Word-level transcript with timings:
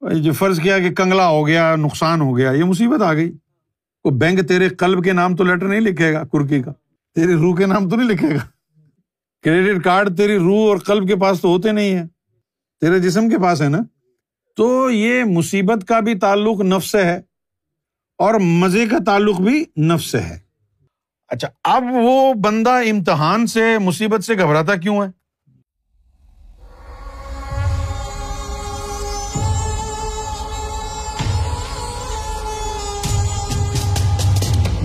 جو 0.00 0.32
فرض 0.32 0.60
کیا 0.60 0.78
کہ 0.78 0.90
کنگلا 0.90 1.28
ہو 1.28 1.46
گیا، 1.46 1.76
نقصان 1.76 2.20
ہو 2.20 2.36
گیا، 2.36 2.50
یہ 2.50 2.64
مصیبت 2.64 3.02
آ 3.02 3.14
گئی۔ 3.14 3.32
وہ 4.04 4.10
بینک 4.10 4.48
تیرے 4.48 4.68
قلب 4.68 5.04
کے 5.04 5.12
نام 5.12 5.36
تو 5.36 5.44
لیٹر 5.44 5.68
نہیں 5.68 5.80
لکھے 5.80 6.12
گا، 6.12 6.24
کرکی 6.24 6.62
کا۔ 6.62 6.72
تیری 7.14 7.32
روح 7.32 7.56
کے 7.56 7.66
نام 7.66 7.88
تو 7.88 7.96
نہیں 7.96 8.08
لکھے 8.08 8.28
گا۔ 8.28 8.48
کریڈٹ 9.44 9.84
کارڈ 9.84 10.16
تیری 10.16 10.38
روح 10.38 10.68
اور 10.68 10.78
قلب 10.78 11.08
کے 11.08 11.16
پاس 11.16 11.40
تو 11.40 11.48
ہوتے 11.48 11.72
نہیں 11.72 11.94
ہے 11.94 12.04
تیرے 12.80 12.98
جسم 12.98 13.28
کے 13.28 13.38
پاس 13.38 13.62
ہے 13.62 13.68
نا؟ 13.68 13.78
تو 14.56 14.90
یہ 14.90 15.24
مصیبت 15.24 15.88
کا 15.88 16.00
بھی 16.00 16.18
تعلق 16.18 16.60
نفس 16.60 16.90
سے 16.90 17.04
ہے 17.04 17.20
اور 18.18 18.34
مزے 18.34 18.86
کا 18.86 18.96
تعلق 19.06 19.40
بھی 19.40 19.64
نفس 19.80 20.04
سے 20.04 20.20
ہے۔ 20.20 20.38
اچھا 21.28 21.48
اب 21.64 21.84
وہ 21.92 22.34
بندہ 22.34 22.70
امتحان 22.70 23.46
سے، 23.46 23.78
مصیبت 23.78 24.24
سے 24.24 24.34
گھبراتا 24.34 24.76
کیوں 24.76 25.02
ہے؟ 25.02 25.19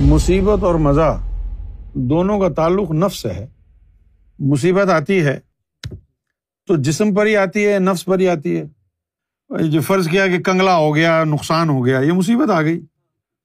مصیبت 0.06 0.64
اور 0.64 0.76
مزہ 0.76 1.22
دونوں 1.94 2.40
کا 2.40 2.50
تعلق 2.50 2.92
نفس 2.92 3.22
سے 3.22 3.30
ہے۔ 3.30 3.48
مصیبت 4.40 4.90
آتی 4.90 5.26
ہے 5.26 5.40
تو 6.68 6.76
جسم 6.76 7.16
پر 7.16 7.26
ہی 7.26 7.38
آتی 7.38 7.68
ہے، 7.68 7.80
نفس 7.80 8.06
پر 8.06 8.20
ہی 8.20 8.28
آتی 8.28 8.60
ہے۔ 8.60 8.66
جو 9.68 9.82
فرض 9.82 10.08
کیا 10.08 10.28
کہ 10.28 10.40
کنگلا 10.40 10.76
ہو 10.76 10.96
گیا، 10.96 11.24
نقصان 11.24 11.70
ہو 11.70 11.86
گیا، 11.86 12.00
یہ 12.00 12.12
مصیبت 12.12 12.50
آ 12.50 12.62
گئی۔ 12.62 12.86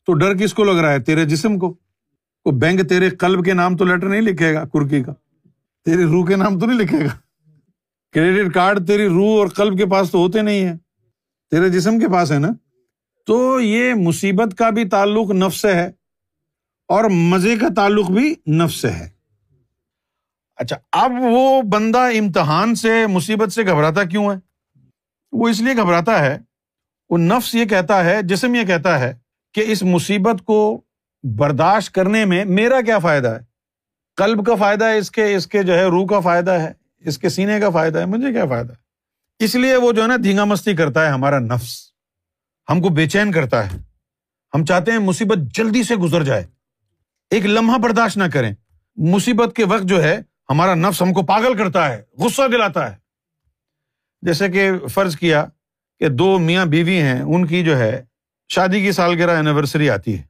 تو 0.06 0.12
ڈر 0.12 0.36
کس 0.36 0.55
کو 0.55 0.64
لگ 0.64 0.70
رہا 0.70 0.92
ہے؟ 0.92 0.98
تیرے 0.98 1.24
جسم 1.24 1.59
کو۔ 1.59 1.74
وہ 2.45 2.52
بینک 2.52 2.88
تیرے 2.88 3.11
قلب 3.11 3.45
کے 3.45 3.55
نام 3.55 3.77
تو 3.77 3.84
لیٹر 3.84 4.08
نہیں 4.08 4.20
لکھے 4.20 4.55
گا، 4.55 4.64
کرکی 4.64 5.02
کا۔ 5.02 5.12
تیری 5.84 6.02
روح 6.02 6.27
کے 6.27 6.36
نام 6.36 6.58
تو 6.58 6.66
نہیں 6.66 6.78
لکھے 6.78 6.98
گا۔ 6.98 7.19
کریڈٹ 8.12 8.55
کارڈ 8.55 8.86
تیری 8.86 9.08
روح 9.08 9.38
اور 9.38 9.48
قلب 9.48 9.78
کے 9.78 9.86
پاس 9.86 10.11
تو 10.11 10.19
ہوتے 10.19 10.42
نہیں 10.42 10.64
ہے 10.64 10.74
تیرے 11.50 11.69
جسم 11.69 11.98
کے 11.98 12.08
پاس 12.08 12.33
ہے 12.33 12.38
نا؟ 12.38 12.48
تو 13.27 13.61
یہ 13.61 13.95
مصیبت 13.95 14.55
کا 14.58 14.70
بھی 14.70 14.88
تعلق 14.88 15.30
نفس 15.30 15.61
سے 15.61 15.74
ہے۔ 15.74 16.00
اور 16.91 17.05
مزے 17.05 17.56
کا 17.56 17.66
تعلق 17.77 18.10
بھی 18.10 18.34
نفس 18.50 18.74
سے 18.74 18.91
ہے۔ 18.91 19.08
اچھا 20.56 20.77
اب 20.92 21.12
وہ 21.20 21.62
بندہ 21.62 21.98
امتحان 21.98 22.74
سے، 22.74 23.06
مصیبت 23.06 23.52
سے 23.52 23.62
گھبراتا 23.62 24.05
کیوں 24.05 24.30
ہے؟ 24.30 24.36
وہ 25.33 25.48
اس 25.48 25.61
لیے 25.61 25.77
گھبراتا 25.77 26.18
ہے، 26.18 26.38
وہ 27.11 27.18
نفس 27.18 27.55
یہ 27.55 27.64
کہتا 27.64 28.05
ہے، 28.05 28.22
جسم 28.22 28.55
یہ 28.55 28.64
کہتا 28.64 29.00
ہے 29.00 29.18
کہ 29.55 29.64
اس 29.66 29.83
مصیبت 29.83 30.44
کو 30.44 30.80
برداشت 31.38 31.94
کرنے 31.94 32.24
میں 32.24 32.44
میرا 32.44 32.80
کیا 32.80 32.98
فائدہ 32.98 33.28
ہے؟ 33.28 33.38
قلب 34.16 34.46
کا 34.46 34.55
فائدہ 34.55 34.84
ہے، 34.84 34.98
اس 34.98 35.11
کے 35.11 35.34
اس 35.34 35.46
کے 35.46 35.62
جو 35.62 35.74
ہے 35.74 35.84
روح 35.84 36.06
کا 36.06 36.20
فائدہ 36.20 36.50
ہے، 36.50 36.72
اس 36.98 37.18
کے 37.18 37.28
سینے 37.28 37.61
کا 37.61 37.70
فائدہ 37.70 37.98
ہے، 37.98 38.06
مجھے 38.06 38.33
کیا 38.33 38.46
فائدہ 38.46 38.72
ہے؟ 38.72 38.78
اس 39.44 39.55
لیے 39.55 39.77
وہ 39.77 39.92
جو 39.92 40.02
ہے 40.02 40.06
نا 40.06 40.16
دھینگا 40.22 40.44
مستی 40.44 40.77
کرتا 40.77 41.06
ہے 41.06 41.11
ہمارا 41.11 41.38
نفس، 41.38 41.92
ہم 42.70 42.83
کو 42.83 42.88
بے 42.88 43.08
چین 43.08 43.33
کرتا 43.33 43.72
ہے۔ 43.72 43.78
ہم 44.55 44.64
چاہتے 44.64 44.92
ہیں 44.92 44.98
مصیبت 44.98 45.38
جلدی 45.55 45.83
سے 45.83 45.96
گزر 45.96 46.24
جائے۔ 46.24 46.59
ایک 47.31 47.47
لمحہ 47.47 47.78
برداشت 47.78 48.17
نہ 48.17 48.25
کریں۔ 48.33 48.55
مصیبت 48.97 49.56
کے 49.56 49.64
وقت 49.64 49.83
جو 49.83 50.03
ہے، 50.03 50.19
ہمارا 50.50 50.75
نفس 50.75 51.03
ہم 51.03 51.12
کو 51.12 51.23
پاگل 51.23 51.56
کرتا 51.56 51.92
ہے، 51.92 52.03
غصہ 52.19 52.42
دلاتا 52.53 52.92
ہے۔ 52.92 52.97
جیسے 54.23 54.48
کہ 54.48 54.70
فرض 54.86 55.17
کیا 55.17 55.47
کہ 55.98 56.08
دو 56.08 56.39
میاں 56.39 56.67
بیوی 56.67 57.01
ہیں، 57.01 57.20
ان 57.20 57.47
کی 57.47 57.64
جو 57.64 57.78
ہے 57.78 58.05
شادی 58.48 58.81
کی 58.81 58.92
سالگرہ 58.92 59.31
اینیورسری 59.31 59.91
آتی 59.91 60.19
ہے۔ 60.19 60.23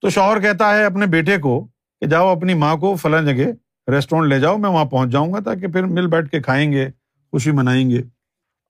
تو 0.00 0.10
شوہر 0.10 0.40
کہتا 0.40 0.74
ہے 0.74 0.84
اپنے 0.84 1.06
بیٹے 1.06 1.38
کو 1.38 1.64
کہ 2.00 2.06
جاؤ 2.06 2.36
اپنی 2.36 2.54
ماں 2.54 2.76
کو 2.76 2.96
فلاں 2.96 3.22
جگہ 3.22 3.44
ریسٹورینٹ 3.90 4.28
لے 4.28 4.40
جاؤ، 4.40 4.56
میں 4.56 4.70
وہاں 4.70 4.84
پہنچ 4.84 5.10
جاؤں 5.10 5.32
گا 5.32 5.40
تاکہ 5.40 5.66
پھر 5.66 5.82
مل 5.82 6.06
بیٹھ 6.06 6.30
کے 6.30 6.42
کھائیں 6.42 6.72
گے، 6.72 6.88
خوشی 7.30 7.50
منائیں 7.50 7.90
گے۔ 7.90 8.02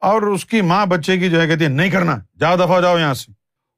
اور 0.00 0.22
اس 0.22 0.44
کی 0.44 0.60
ماں 0.60 0.86
بچے 0.86 1.18
کی 1.18 1.30
جو 1.30 1.40
ہے 1.40 1.46
کہتی 1.46 1.64
ہے، 1.64 1.68
نہیں 1.68 1.90
کرنا 1.90 2.18
جاؤ 2.40 2.56
دفاع 2.56 2.80
جاؤ 2.80 2.98
یہاں 2.98 3.14
سے۔ 3.14 3.32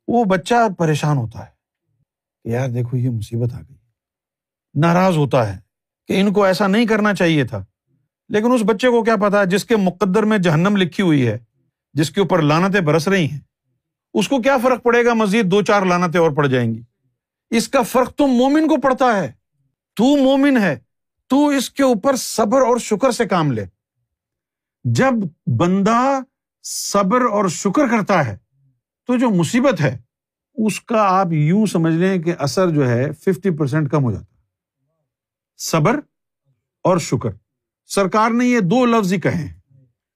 وہ 0.08 0.24
بچہ 0.24 0.54
پریشان 0.78 1.16
ہوتا 1.16 1.38
ہے۔ 1.38 1.53
کہ 2.44 2.48
یار 2.48 2.68
دیکھو 2.68 2.96
یہ 2.96 3.10
مصیبت 3.10 3.54
آ 3.54 3.60
گئی۔ 3.60 3.76
ناراض 4.74 5.16
ہوتا 5.16 5.54
ہے 5.54 5.60
کہ 6.06 6.20
ان 6.20 6.32
کو 6.32 6.44
ایسا 6.44 6.66
نہیں 6.66 6.86
کرنا 6.86 7.14
چاہیے 7.14 7.44
تھا۔ 7.44 7.64
لیکن 8.28 8.52
اس 8.52 8.60
بچے 8.66 8.88
کو 8.88 9.04
کیا 9.04 9.16
پتا 9.16 9.44
جس 9.44 9.64
کے 9.64 9.76
مقدر 9.76 10.22
میں 10.22 10.38
جہنم 10.38 10.76
لکھی 10.76 11.02
ہوئی 11.02 11.28
ہے، 11.28 11.38
جس 11.92 12.10
کے 12.10 12.20
اوپر 12.20 12.42
لانتیں 12.42 12.80
برس 12.80 13.08
رہی 13.08 13.30
ہیں، 13.30 13.40
اس 14.14 14.28
کو 14.28 14.42
کیا 14.42 14.58
فرق 14.58 14.82
پڑے 14.82 15.04
گا؟ 15.04 15.14
مزید 15.14 15.50
دو 15.50 15.62
چار 15.62 15.82
لانتیں 15.82 16.20
اور 16.20 16.30
پڑ 16.30 16.46
جائیں 16.46 16.74
گی۔ 16.74 16.82
اس 17.50 17.68
کا 17.68 17.82
فرق 17.82 18.14
تو 18.14 18.26
مومن 18.26 18.68
کو 18.68 18.80
پڑتا 18.80 19.16
ہے۔ 19.16 19.32
تو 19.96 20.16
مومن 20.16 20.58
ہے، 20.58 20.78
تو 21.26 21.48
اس 21.48 21.70
کے 21.70 21.82
اوپر 21.82 22.16
صبر 22.16 22.60
اور 22.60 22.78
شکر 22.78 23.10
سے 23.10 23.24
کام 23.24 23.52
لے۔ 23.52 23.64
جب 24.84 25.12
بندہ 25.58 26.20
صبر 26.62 27.20
اور 27.20 27.48
شکر 27.48 27.86
کرتا 27.86 28.26
ہے، 28.26 28.36
تو 29.06 29.16
جو 29.16 29.30
مصیبت 29.30 29.80
ہے 29.80 29.98
اس 30.54 30.80
کا 30.80 31.02
آپ 31.02 31.32
یوں 31.32 31.66
سمجھ 31.66 31.94
لیں 31.94 32.22
کہ 32.22 32.34
اثر 32.38 32.70
جو 32.70 32.88
ہے 32.88 33.12
ففٹی 33.12 33.50
پرسینٹ 33.50 33.90
کم 33.90 34.04
ہو 34.04 34.12
جاتا 34.12 34.24
ہے۔ 34.24 34.40
صبر 35.56 36.00
اور 36.84 36.98
شکر۔ 36.98 37.30
سرکار 37.86 38.30
نے 38.30 38.46
یہ 38.46 38.60
دو 38.60 38.86
لفظ 38.86 39.12
ہی 39.12 39.20
کہے 39.20 39.54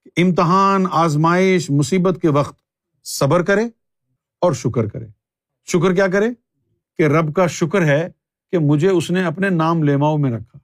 کہ 0.05 0.23
امتحان، 0.23 0.85
آزمائش، 0.91 1.71
مصیبت 1.71 2.19
کے 2.23 2.29
وقت 2.29 2.61
صبر 3.05 3.43
کرے 3.43 3.65
اور 4.41 4.53
شکر 4.53 4.87
کرے۔ 4.87 5.07
شکر 5.67 5.95
کیا 5.95 6.07
کرے؟ 6.07 6.27
کہ 6.99 7.03
رب 7.03 7.35
کا 7.35 7.47
شکر 7.47 7.85
ہے 7.85 8.09
کہ 8.51 8.59
مجھے 8.59 8.89
اس 8.89 9.11
نے 9.11 9.25
اپنے 9.25 9.51
نام 9.51 9.83
لیماؤ 9.83 10.17
میں 10.17 10.31
رکھا۔ 10.31 10.59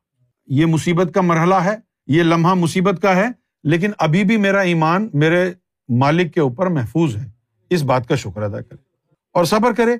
یہ 0.47 0.67
مصیبت 0.67 1.15
کا 1.15 1.21
مرحلہ 1.21 1.55
ہے، 1.55 1.77
یہ 2.07 2.23
لمحہ 2.23 2.55
مصیبت 2.55 3.03
کا 3.03 3.17
ہے، 3.17 3.27
لیکن 3.65 3.91
ابھی 3.99 4.25
بھی 4.25 4.37
میرا 4.37 4.61
ایمان 4.61 5.09
میرے 5.15 5.53
مالک 5.89 6.35
کے 6.35 6.41
اوپر 6.41 6.67
محفوظ 6.67 7.17
ہے۔ 7.17 7.31
اس 7.71 7.83
بات 7.83 8.09
کا 8.09 8.17
شکر 8.17 8.43
ادا 8.43 8.61
کرے۔ 8.61 8.94
اور 9.35 9.45
صبر 9.45 9.75
کرے 9.75 9.93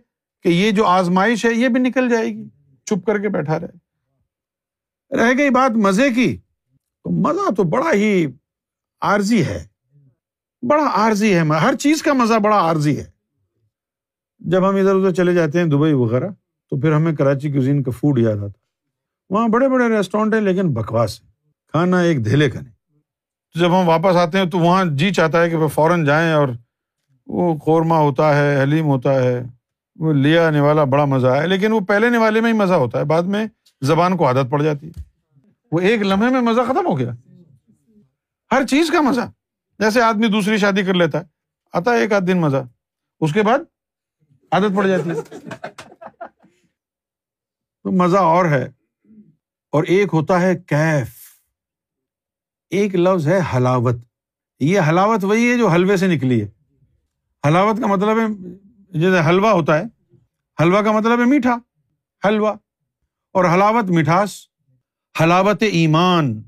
کہ 0.43 0.49
یہ 0.49 0.71
جو 0.71 0.87
آزمائش 0.87 1.45
ہے، 1.45 1.53
یہ 1.55 1.69
بھی 1.69 1.81
نکل 1.81 2.09
جائے 2.09 2.27
گی۔ 2.27 2.49
چپ 2.85 3.07
کر 3.07 3.19
کے 3.19 3.29
بیٹھا 3.29 3.61
رہے۔ 3.61 3.85
رہ 5.17 5.39
گئی 5.39 5.51
بات 5.51 5.71
مزے 5.71 6.11
کی۔ 6.11 6.37
تو 7.05 7.11
مزہ 7.11 7.55
تو 7.55 7.63
بڑا 7.63 7.93
ہی 7.93 8.27
عارضی 9.01 9.45
ہے۔ 9.45 9.67
بڑا 10.69 10.85
عارضی 10.85 11.35
ہے۔ 11.35 11.39
ہر 11.39 11.75
چیز 11.75 12.03
کا 12.03 12.13
مزہ 12.13 12.35
بڑا 12.35 12.57
عارضی 12.57 12.99
ہے۔ 12.99 13.11
جب 14.39 14.69
ہم 14.69 14.77
ادھر 14.77 14.95
ادھر 14.95 15.13
چلے 15.13 15.35
جاتے 15.35 15.59
ہیں 15.59 15.67
دبئی 15.67 15.93
وغیرہ، 15.93 16.29
تو 16.71 16.81
پھر 16.81 16.93
ہمیں 16.93 17.17
کراچی 17.17 17.53
کزین 17.53 17.83
کا 17.83 17.91
فوڈ 17.91 18.19
یاد 18.19 18.37
آتا۔ 18.37 18.59
وہاں 19.31 19.49
بڑے 19.49 19.69
بڑے 19.69 19.89
ریسٹورینٹ 19.89 20.35
ہیں، 20.35 20.41
لیکن 20.41 20.75
بکواس 20.75 21.23
ہے 21.23 21.27
کھانا 21.69 22.01
ایک 22.01 22.25
دھیلے 22.25 22.51
کا 22.51 22.61
نہیں۔ 22.61 23.01
جب 23.59 23.81
ہم 23.81 23.89
واپس 23.89 24.17
آتے 24.17 24.39
ہیں، 24.39 24.45
تو 24.45 24.59
وہاں 24.59 24.85
جی 24.85 25.13
چاہتا 25.13 25.43
ہے 25.43 25.51
کہ 25.51 25.57
وہ 25.57 25.69
فوراً 25.69 26.05
جائیں 26.05 26.33
اور 26.33 26.49
وہ 27.27 27.59
قورمہ 27.59 27.95
ہوتا 27.95 28.37
ہے، 28.37 28.63
حلیم 28.63 28.87
ہوتا 28.87 29.15
ہے، 29.15 29.43
وہ 29.97 30.13
لیا 30.13 30.51
نوالا 30.51 30.85
بڑا 30.85 31.05
مزہ 31.05 31.27
ہے، 31.27 31.47
لیکن 31.47 31.73
وہ 31.73 31.81
پہلے 31.81 32.11
نوالے 32.11 32.41
میں 32.41 32.53
ہی 32.53 32.59
مزہ 32.59 32.75
ہوتا 32.75 32.99
ہے، 32.99 33.05
بعد 33.05 33.23
میں 33.23 33.47
زبان 33.83 34.17
کو 34.17 34.27
عادت 34.27 34.51
پڑ 34.51 34.63
جاتی 34.63 34.89
ہے۔ 34.89 35.03
وہ 35.73 35.81
ایک 35.81 36.03
لمحے 36.03 36.31
میں 36.31 36.41
مزہ 36.41 36.61
ختم 36.61 36.87
ہو 36.87 36.99
گیا۔ 36.99 37.13
ہر 38.53 38.67
چیز 38.67 38.91
کا 38.91 39.01
مزہ۔ 39.01 39.21
جیسے 39.79 40.03
آدمی 40.03 40.29
دوسری 40.29 40.59
شادی 40.59 40.83
کر 40.83 40.95
لیتا 40.95 41.21
ہے، 41.21 41.25
آتا 41.73 41.91
ہے 41.91 41.99
ایک 41.99 42.13
آدھ 42.13 42.25
دن 42.25 42.41
مزہ، 42.41 42.57
اس 43.21 43.33
کے 43.33 43.43
بعد 43.43 43.59
عادت 44.51 44.77
پڑ 44.77 44.87
جاتی 44.87 45.11
ہے۔ 45.11 45.39
تو 47.83 47.93
مزہ 47.93 48.17
اور 48.17 48.45
ہے۔ 48.45 48.69
اور 49.73 49.85
ایک 49.85 50.09
ہوتا 50.13 50.41
ہے 50.41 50.57
کیف۔ 50.57 51.09
ایک 52.71 52.95
لفظ 52.95 53.29
ہے 53.29 53.41
ہلاوت 53.55 53.95
یہ 54.61 54.81
ہلاوت 54.81 55.25
وہی 55.25 55.53
ہے 55.53 55.59
جو 55.59 55.69
حلوے 55.69 55.97
سے 55.97 56.07
نکلی 56.07 56.43
ہے۔ 56.43 56.64
ہلاوت 57.47 57.81
کا 57.81 57.87
مطلب 57.87 58.19
ہے، 58.19 58.49
جیسے 58.99 59.29
حلوا 59.29 59.53
ہوتا 59.53 59.79
ہے 59.79 59.85
حلوا 60.63 60.83
کا 60.83 60.93
مطلب 60.93 61.21
ہے 61.21 61.25
میٹھا 61.25 61.59
حلوا 62.29 62.55
اور 63.33 63.45
حلاوت 63.45 63.85
مٹھاس 63.85 64.49
حلاوت 65.21 65.63
ایمان 65.63 66.43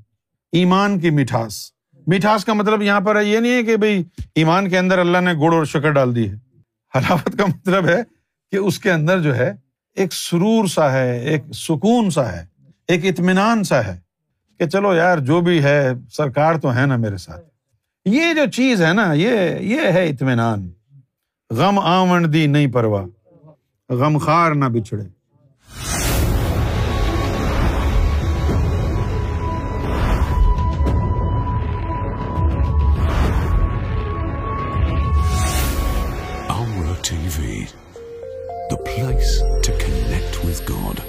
ایمان 0.51 0.99
کی 0.99 1.09
مٹھاس 1.09 1.71
مٹھاس 2.07 2.45
کا 2.45 2.53
مطلب 2.53 2.81
یہاں 2.81 3.01
پر 3.01 3.21
یہ 3.21 3.39
نہیں 3.39 3.51
ہے 3.51 3.63
کہ 3.63 3.77
بھائی 3.77 4.03
ایمان 4.35 4.69
کے 4.69 4.77
اندر 4.77 4.99
اللہ 4.99 5.17
نے 5.17 5.33
گڑ 5.33 5.53
اور 5.53 5.65
شکر 5.65 5.91
ڈال 5.91 6.15
دی 6.15 6.29
ہے۔ 6.29 6.35
حلاوت 6.95 7.37
کا 7.37 7.45
مطلب 7.45 7.87
ہے 7.87 8.03
کہ 8.51 8.55
اس 8.55 8.79
کے 8.79 8.91
اندر 8.91 9.19
جو 9.19 9.35
ہے، 9.35 9.53
ایک 9.95 10.13
سرور 10.13 10.67
سا 10.67 10.91
ہے، 10.91 11.19
ایک 11.19 11.43
سکون 11.53 12.09
سا 12.09 12.31
ہے، 12.31 12.45
ایک 12.87 13.05
اطمینان 13.05 13.63
سا 13.63 13.85
ہے 13.85 13.99
کہ 14.59 14.67
چلو 14.67 14.95
یار، 14.95 15.17
جو 15.17 15.41
بھی 15.41 15.63
ہے، 15.63 15.93
سرکار 16.11 16.55
تو 16.55 16.75
ہے 16.75 16.85
نا 16.85 16.95
میرے 16.95 17.17
ساتھ۔ 17.17 17.45
یہ 18.05 18.33
جو 18.33 18.51
چیز 18.51 18.81
ہے 18.81 18.93
نا، 18.93 19.13
یہ 19.13 19.59
یہ 19.59 19.81
ہے 19.81 20.09
اطمینان۔ 20.09 20.69
غم 21.51 21.79
آون 21.79 22.33
دی 22.33 22.45
نہیں 22.47 22.67
پروا 22.67 23.05
غم 23.89 24.17
خار 24.17 24.51
نہ 24.51 24.65
بچھڑے 24.65 25.03
T 37.03 37.17
V 37.37 37.63
the 38.69 38.75
place 38.85 39.37
to 39.65 39.71
connect 39.79 40.45
with 40.45 40.65
God. 40.65 41.01